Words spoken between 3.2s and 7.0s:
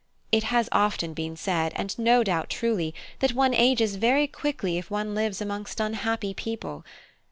one ages very quickly if one lives amongst unhappy people.